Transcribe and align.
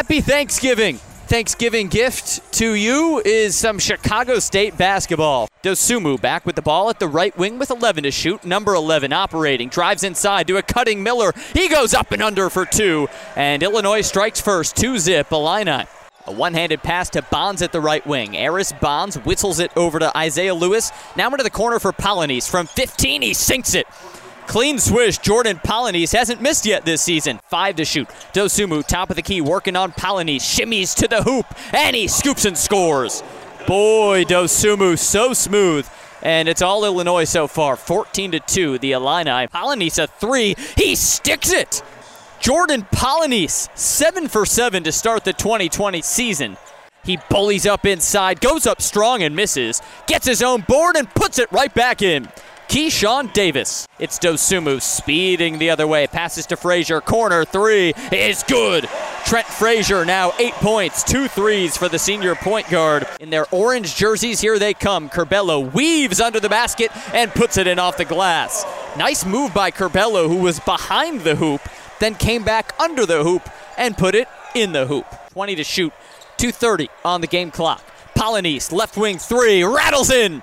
Happy 0.00 0.22
Thanksgiving! 0.22 0.96
Thanksgiving 0.96 1.88
gift 1.88 2.54
to 2.54 2.72
you 2.72 3.20
is 3.22 3.54
some 3.54 3.78
Chicago 3.78 4.38
State 4.38 4.78
basketball. 4.78 5.46
Dosunmu 5.62 6.18
back 6.22 6.46
with 6.46 6.56
the 6.56 6.62
ball 6.62 6.88
at 6.88 6.98
the 6.98 7.06
right 7.06 7.36
wing 7.36 7.58
with 7.58 7.70
11 7.70 8.04
to 8.04 8.10
shoot. 8.10 8.42
Number 8.42 8.74
11 8.74 9.12
operating. 9.12 9.68
Drives 9.68 10.02
inside 10.02 10.46
to 10.46 10.56
a 10.56 10.62
cutting 10.62 11.02
Miller. 11.02 11.34
He 11.52 11.68
goes 11.68 11.92
up 11.92 12.12
and 12.12 12.22
under 12.22 12.48
for 12.48 12.64
two. 12.64 13.08
And 13.36 13.62
Illinois 13.62 14.00
strikes 14.00 14.40
first. 14.40 14.74
Two 14.74 14.98
zip. 14.98 15.30
Illini. 15.30 15.84
A 16.26 16.32
one 16.32 16.54
handed 16.54 16.82
pass 16.82 17.10
to 17.10 17.20
Bonds 17.20 17.60
at 17.60 17.70
the 17.70 17.80
right 17.82 18.06
wing. 18.06 18.38
Aris 18.38 18.72
Bonds 18.72 19.16
whistles 19.16 19.58
it 19.58 19.70
over 19.76 19.98
to 19.98 20.16
Isaiah 20.16 20.54
Lewis. 20.54 20.92
Now 21.14 21.28
into 21.28 21.44
the 21.44 21.50
corner 21.50 21.78
for 21.78 21.92
Polynice. 21.92 22.48
From 22.48 22.66
15, 22.66 23.20
he 23.20 23.34
sinks 23.34 23.74
it. 23.74 23.86
Clean 24.50 24.80
swish. 24.80 25.18
Jordan 25.18 25.60
Polynice 25.62 26.12
hasn't 26.12 26.42
missed 26.42 26.66
yet 26.66 26.84
this 26.84 27.00
season. 27.02 27.38
Five 27.46 27.76
to 27.76 27.84
shoot. 27.84 28.08
Dosunmu, 28.32 28.84
top 28.84 29.08
of 29.08 29.14
the 29.14 29.22
key, 29.22 29.40
working 29.40 29.76
on 29.76 29.92
Polynice. 29.92 30.42
Shimmies 30.42 30.92
to 30.96 31.06
the 31.06 31.22
hoop, 31.22 31.46
and 31.72 31.94
he 31.94 32.08
scoops 32.08 32.44
and 32.44 32.58
scores. 32.58 33.22
Boy, 33.68 34.24
Dosunmu, 34.24 34.98
so 34.98 35.34
smooth. 35.34 35.88
And 36.20 36.48
it's 36.48 36.62
all 36.62 36.84
Illinois 36.84 37.22
so 37.22 37.46
far. 37.46 37.76
14 37.76 38.32
to 38.32 38.40
2, 38.40 38.78
the 38.78 38.90
Illini. 38.90 39.46
Polynice 39.46 40.02
a 40.02 40.08
three. 40.08 40.56
He 40.76 40.96
sticks 40.96 41.52
it. 41.52 41.84
Jordan 42.40 42.88
Polynice, 42.90 43.68
7 43.76 44.26
for 44.26 44.44
7 44.44 44.82
to 44.82 44.90
start 44.90 45.22
the 45.22 45.32
2020 45.32 46.02
season. 46.02 46.56
He 47.04 47.18
bullies 47.30 47.66
up 47.66 47.86
inside, 47.86 48.40
goes 48.40 48.66
up 48.66 48.82
strong 48.82 49.22
and 49.22 49.36
misses, 49.36 49.80
gets 50.08 50.26
his 50.26 50.42
own 50.42 50.62
board 50.62 50.96
and 50.96 51.08
puts 51.08 51.38
it 51.38 51.52
right 51.52 51.72
back 51.72 52.02
in. 52.02 52.28
Keyshawn 52.70 53.32
Davis. 53.32 53.88
It's 53.98 54.20
Dosunmu 54.20 54.80
speeding 54.80 55.58
the 55.58 55.70
other 55.70 55.88
way. 55.88 56.06
Passes 56.06 56.46
to 56.46 56.56
Frazier. 56.56 57.00
Corner 57.00 57.44
three 57.44 57.92
is 58.12 58.44
good. 58.44 58.88
Trent 59.24 59.48
Frazier 59.48 60.04
now 60.04 60.32
eight 60.38 60.52
points, 60.52 61.02
two 61.02 61.26
threes 61.26 61.76
for 61.76 61.88
the 61.88 61.98
senior 61.98 62.36
point 62.36 62.70
guard. 62.70 63.08
In 63.18 63.28
their 63.28 63.46
orange 63.50 63.96
jerseys, 63.96 64.40
here 64.40 64.56
they 64.60 64.72
come. 64.72 65.08
Curbelo 65.08 65.74
weaves 65.74 66.20
under 66.20 66.38
the 66.38 66.48
basket 66.48 66.92
and 67.12 67.32
puts 67.32 67.56
it 67.56 67.66
in 67.66 67.80
off 67.80 67.96
the 67.96 68.04
glass. 68.04 68.64
Nice 68.96 69.26
move 69.26 69.52
by 69.52 69.72
Curbelo, 69.72 70.28
who 70.28 70.36
was 70.36 70.60
behind 70.60 71.22
the 71.22 71.34
hoop, 71.34 71.62
then 71.98 72.14
came 72.14 72.44
back 72.44 72.72
under 72.80 73.04
the 73.04 73.24
hoop 73.24 73.50
and 73.78 73.98
put 73.98 74.14
it 74.14 74.28
in 74.54 74.70
the 74.70 74.86
hoop. 74.86 75.06
20 75.32 75.56
to 75.56 75.64
shoot, 75.64 75.92
2.30 76.38 76.86
on 77.04 77.20
the 77.20 77.26
game 77.26 77.50
clock. 77.50 77.82
Polynice, 78.14 78.70
left 78.70 78.96
wing 78.96 79.18
three, 79.18 79.64
rattles 79.64 80.10
in. 80.10 80.40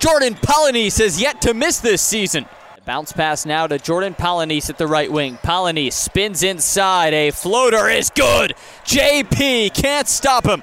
Jordan 0.00 0.34
Polynice 0.34 0.98
has 0.98 1.20
yet 1.20 1.42
to 1.42 1.52
miss 1.52 1.78
this 1.78 2.00
season. 2.00 2.46
Bounce 2.86 3.12
pass 3.12 3.44
now 3.44 3.66
to 3.66 3.78
Jordan 3.78 4.14
Polynice 4.14 4.70
at 4.70 4.78
the 4.78 4.86
right 4.86 5.12
wing. 5.12 5.36
Polynice 5.42 5.92
spins 5.92 6.42
inside. 6.42 7.12
A 7.12 7.30
floater 7.30 7.86
is 7.86 8.08
good. 8.08 8.54
JP 8.86 9.74
can't 9.74 10.08
stop 10.08 10.46
him. 10.46 10.62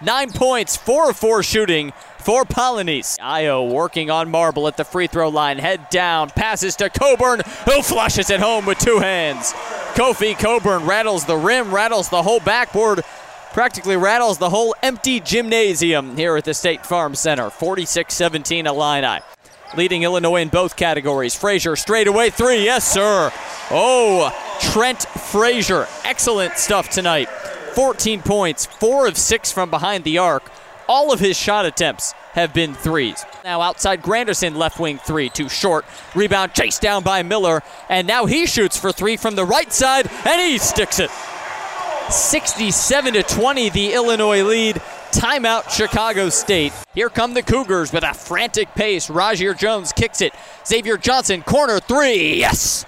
Nine 0.00 0.30
points, 0.30 0.76
four 0.76 1.10
of 1.10 1.16
four 1.16 1.42
shooting 1.42 1.92
for 2.20 2.44
Polynice. 2.44 3.18
Ayo 3.18 3.68
working 3.68 4.08
on 4.08 4.30
marble 4.30 4.68
at 4.68 4.76
the 4.76 4.84
free 4.84 5.08
throw 5.08 5.30
line. 5.30 5.58
Head 5.58 5.90
down, 5.90 6.30
passes 6.30 6.76
to 6.76 6.88
Cockburn, 6.88 7.40
who 7.64 7.82
flushes 7.82 8.30
it 8.30 8.38
home 8.38 8.66
with 8.66 8.78
two 8.78 9.00
hands. 9.00 9.52
Kofi 9.94 10.38
Cockburn 10.38 10.86
rattles 10.86 11.24
the 11.24 11.36
rim, 11.36 11.74
rattles 11.74 12.08
the 12.08 12.22
whole 12.22 12.40
backboard 12.40 13.00
practically 13.56 13.96
rattles 13.96 14.36
the 14.36 14.50
whole 14.50 14.74
empty 14.82 15.18
gymnasium 15.18 16.14
here 16.14 16.36
at 16.36 16.44
the 16.44 16.52
State 16.52 16.84
Farm 16.84 17.14
Center. 17.14 17.48
46 17.48 18.12
17 18.12 18.66
Illini. 18.66 19.20
Leading 19.74 20.02
Illinois 20.02 20.42
in 20.42 20.48
both 20.50 20.76
categories. 20.76 21.34
Frazier 21.34 21.74
straight 21.74 22.06
away 22.06 22.28
three. 22.28 22.62
Yes, 22.62 22.86
sir. 22.86 23.32
Oh, 23.70 24.30
Trent 24.60 25.04
Frazier. 25.04 25.86
Excellent 26.04 26.58
stuff 26.58 26.90
tonight. 26.90 27.30
14 27.74 28.20
points, 28.20 28.66
four 28.66 29.06
of 29.06 29.16
six 29.16 29.50
from 29.50 29.70
behind 29.70 30.04
the 30.04 30.18
arc. 30.18 30.52
All 30.86 31.10
of 31.10 31.18
his 31.18 31.38
shot 31.38 31.64
attempts 31.64 32.12
have 32.32 32.52
been 32.52 32.74
threes. 32.74 33.24
Now 33.42 33.62
outside 33.62 34.02
Grandison, 34.02 34.56
left 34.56 34.78
wing 34.78 34.98
three, 34.98 35.30
too 35.30 35.48
short. 35.48 35.86
Rebound 36.14 36.52
chased 36.52 36.82
down 36.82 37.02
by 37.02 37.22
Miller, 37.22 37.62
and 37.88 38.06
now 38.06 38.26
he 38.26 38.44
shoots 38.44 38.76
for 38.76 38.92
three 38.92 39.16
from 39.16 39.34
the 39.34 39.46
right 39.46 39.72
side, 39.72 40.10
and 40.26 40.42
he 40.42 40.58
sticks 40.58 41.00
it. 41.00 41.10
67 42.10 43.14
to 43.14 43.22
20, 43.22 43.70
the 43.70 43.92
Illinois 43.92 44.42
lead. 44.42 44.76
Timeout, 45.10 45.70
Chicago 45.70 46.28
State. 46.28 46.72
Here 46.94 47.08
come 47.08 47.34
the 47.34 47.42
Cougars 47.42 47.92
with 47.92 48.04
a 48.04 48.14
frantic 48.14 48.74
pace. 48.74 49.08
Rajier 49.08 49.56
Jones 49.56 49.92
kicks 49.92 50.20
it. 50.20 50.32
Xavier 50.66 50.98
Johnson, 50.98 51.42
corner 51.42 51.80
three. 51.80 52.36
Yes! 52.36 52.84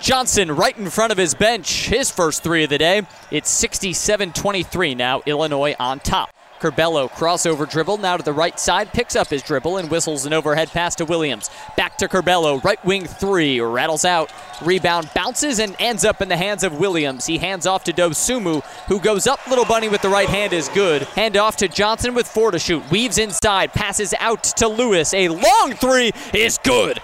Johnson 0.00 0.52
right 0.52 0.76
in 0.76 0.90
front 0.90 1.12
of 1.12 1.18
his 1.18 1.34
bench, 1.34 1.86
his 1.86 2.10
first 2.10 2.42
three 2.42 2.64
of 2.64 2.70
the 2.70 2.78
day. 2.78 3.02
It's 3.30 3.50
67 3.50 4.32
23 4.32 4.94
now, 4.94 5.22
Illinois 5.26 5.74
on 5.80 5.98
top. 5.98 6.30
Curbelo 6.60 7.10
crossover 7.10 7.68
dribble 7.68 7.98
now 7.98 8.16
to 8.16 8.22
the 8.22 8.32
right 8.32 8.58
side, 8.58 8.92
picks 8.92 9.16
up 9.16 9.28
his 9.28 9.42
dribble 9.42 9.76
and 9.76 9.90
whistles 9.90 10.26
an 10.26 10.32
overhead 10.32 10.68
pass 10.68 10.94
to 10.96 11.04
Williams. 11.04 11.50
Back 11.76 11.96
to 11.98 12.08
Curbelo, 12.08 12.62
right 12.64 12.82
wing 12.84 13.06
three, 13.06 13.60
rattles 13.60 14.04
out, 14.04 14.32
rebound 14.62 15.10
bounces 15.14 15.58
and 15.58 15.76
ends 15.78 16.04
up 16.04 16.20
in 16.20 16.28
the 16.28 16.36
hands 16.36 16.64
of 16.64 16.78
Williams. 16.78 17.26
He 17.26 17.38
hands 17.38 17.66
off 17.66 17.84
to 17.84 17.92
Dosunmu, 17.92 18.64
who 18.88 19.00
goes 19.00 19.26
up. 19.26 19.46
Little 19.46 19.64
Bunny 19.64 19.88
with 19.88 20.02
the 20.02 20.08
right 20.08 20.28
hand 20.28 20.52
is 20.52 20.68
good. 20.70 21.02
Hand 21.02 21.36
off 21.36 21.56
to 21.58 21.68
Johnson 21.68 22.14
with 22.14 22.26
four 22.26 22.50
to 22.50 22.58
shoot. 22.58 22.88
Weaves 22.90 23.18
inside, 23.18 23.72
passes 23.72 24.14
out 24.18 24.42
to 24.44 24.68
Lewis. 24.68 25.14
A 25.14 25.28
long 25.28 25.74
three 25.76 26.12
is 26.34 26.58
good. 26.58 27.00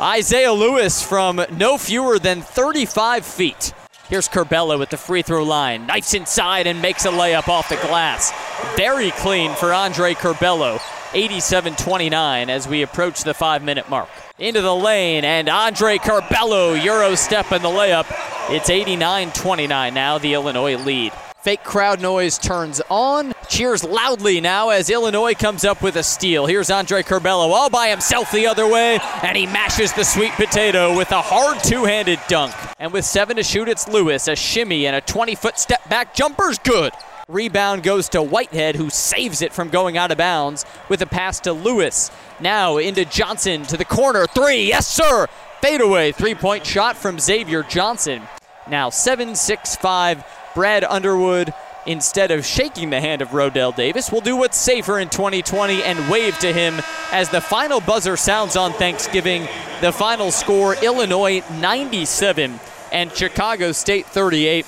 Isaiah 0.00 0.52
Lewis 0.52 1.02
from 1.02 1.44
no 1.52 1.78
fewer 1.78 2.18
than 2.18 2.40
35 2.40 3.24
feet. 3.24 3.72
Here's 4.12 4.28
Curbelo 4.28 4.82
at 4.82 4.90
the 4.90 4.98
free 4.98 5.22
throw 5.22 5.42
line. 5.42 5.86
Knifes 5.86 6.12
inside 6.12 6.66
and 6.66 6.82
makes 6.82 7.06
a 7.06 7.08
layup 7.08 7.48
off 7.48 7.70
the 7.70 7.76
glass. 7.76 8.30
Very 8.76 9.10
clean 9.12 9.54
for 9.54 9.72
Andre 9.72 10.12
Curbelo. 10.12 10.82
87 11.14 11.76
29 11.76 12.50
as 12.50 12.68
we 12.68 12.82
approach 12.82 13.24
the 13.24 13.32
five 13.32 13.62
minute 13.64 13.88
mark. 13.88 14.10
Into 14.38 14.60
the 14.60 14.76
lane, 14.76 15.24
and 15.24 15.48
Andre 15.48 15.96
Curbelo, 15.96 16.74
Euro 16.84 17.14
step 17.14 17.52
in 17.52 17.62
the 17.62 17.68
layup. 17.68 18.04
It's 18.50 18.68
89 18.68 19.30
29 19.30 19.94
now, 19.94 20.18
the 20.18 20.34
Illinois 20.34 20.76
lead. 20.76 21.14
Fake 21.40 21.64
crowd 21.64 22.02
noise 22.02 22.36
turns 22.36 22.82
on. 22.90 23.32
Cheers 23.52 23.84
loudly 23.84 24.40
now 24.40 24.70
as 24.70 24.88
Illinois 24.88 25.34
comes 25.34 25.62
up 25.62 25.82
with 25.82 25.96
a 25.96 26.02
steal. 26.02 26.46
Here's 26.46 26.70
Andre 26.70 27.02
Curbelo 27.02 27.50
all 27.50 27.68
by 27.68 27.90
himself 27.90 28.32
the 28.32 28.46
other 28.46 28.66
way, 28.66 28.98
and 29.22 29.36
he 29.36 29.44
mashes 29.44 29.92
the 29.92 30.04
sweet 30.04 30.32
potato 30.32 30.96
with 30.96 31.12
a 31.12 31.20
hard 31.20 31.62
two 31.62 31.84
handed 31.84 32.18
dunk. 32.28 32.54
And 32.78 32.94
with 32.94 33.04
seven 33.04 33.36
to 33.36 33.42
shoot, 33.42 33.68
it's 33.68 33.86
Lewis. 33.86 34.26
A 34.26 34.34
shimmy 34.34 34.86
and 34.86 34.96
a 34.96 35.02
20 35.02 35.34
foot 35.34 35.58
step 35.58 35.86
back 35.90 36.14
jumper's 36.14 36.58
good. 36.60 36.94
Rebound 37.28 37.82
goes 37.82 38.08
to 38.08 38.22
Whitehead, 38.22 38.76
who 38.76 38.88
saves 38.88 39.42
it 39.42 39.52
from 39.52 39.68
going 39.68 39.98
out 39.98 40.10
of 40.10 40.16
bounds 40.16 40.64
with 40.88 41.02
a 41.02 41.06
pass 41.06 41.38
to 41.40 41.52
Lewis. 41.52 42.10
Now 42.40 42.78
into 42.78 43.04
Johnson 43.04 43.64
to 43.64 43.76
the 43.76 43.84
corner. 43.84 44.26
Three, 44.28 44.68
yes, 44.68 44.88
sir. 44.88 45.26
Fadeaway 45.60 46.12
three 46.12 46.34
point 46.34 46.64
shot 46.64 46.96
from 46.96 47.18
Xavier 47.18 47.64
Johnson. 47.64 48.22
Now 48.66 48.88
7 48.88 49.34
6 49.34 49.76
5 49.76 50.24
Brad 50.54 50.84
Underwood, 50.84 51.54
instead 51.86 52.30
of 52.30 52.44
shaking 52.46 52.90
the 52.90 53.00
hand 53.00 53.22
of 53.22 53.28
Rodell 53.28 53.74
Davis, 53.74 54.10
will 54.10 54.20
do 54.20 54.36
what's 54.36 54.56
safer 54.56 54.98
in 54.98 55.08
2020 55.08 55.82
and 55.82 56.10
wave 56.10 56.38
to 56.38 56.52
him 56.52 56.80
as 57.10 57.28
the 57.28 57.40
final 57.40 57.80
buzzer 57.80 58.16
sounds 58.16 58.56
on 58.56 58.72
Thanksgiving. 58.72 59.48
The 59.80 59.92
final 59.92 60.30
score 60.30 60.74
Illinois 60.76 61.42
97 61.60 62.60
and 62.92 63.12
Chicago 63.12 63.72
State 63.72 64.06
38. 64.06 64.66